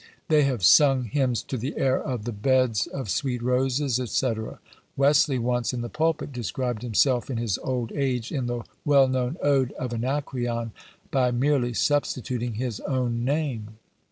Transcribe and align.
They 0.29 0.45
have 0.45 0.63
sung 0.63 1.03
hymns 1.03 1.43
to 1.43 1.57
the 1.59 1.77
air 1.77 2.01
of 2.03 2.25
"The 2.25 2.31
beds 2.31 2.87
of 2.87 3.07
sweet 3.07 3.43
roses," 3.43 3.97
&c. 4.03 4.33
Wesley 4.97 5.37
once, 5.37 5.73
in 5.73 5.81
the 5.81 5.89
pulpit, 5.89 6.31
described 6.33 6.81
himself, 6.81 7.29
in 7.29 7.37
his 7.37 7.59
old 7.59 7.91
age, 7.91 8.31
in 8.31 8.47
the 8.47 8.63
well 8.83 9.07
known 9.07 9.37
ode 9.43 9.73
of 9.73 9.93
Anacreon, 9.93 10.71
by 11.11 11.29
merely 11.29 11.73
substituting 11.73 12.55
his 12.55 12.79
own 12.79 13.23
name! 13.23 13.77